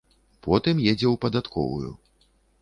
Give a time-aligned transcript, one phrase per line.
[0.47, 1.91] Потым едзе ў падатковую.